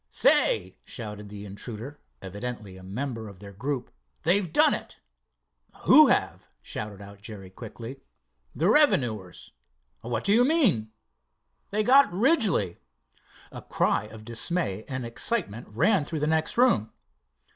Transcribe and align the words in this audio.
"Say!" 0.09 0.77
shouted 0.83 1.29
the 1.29 1.45
intruder, 1.45 1.99
evidently 2.23 2.75
a 2.75 2.81
member 2.81 3.29
of 3.29 3.37
their 3.37 3.53
group, 3.53 3.91
"they've 4.23 4.51
done 4.51 4.73
it!" 4.73 4.99
"Who 5.83 6.07
have?" 6.07 6.47
shouted 6.63 7.01
out 7.01 7.21
Jerry 7.21 7.51
quickly. 7.51 8.01
"The 8.55 8.67
revenuers." 8.67 9.51
"What 9.99 10.23
do 10.23 10.33
you 10.33 10.43
mean?" 10.43 10.89
"They 11.69 11.83
got 11.83 12.11
Ridgely." 12.11 12.77
A 13.51 13.61
cry 13.61 14.05
of 14.05 14.25
dismay 14.25 14.85
and 14.87 15.05
excitement 15.05 15.67
ran 15.69 16.03
through 16.03 16.21
the 16.21 16.25
next 16.25 16.57
room. 16.57 16.91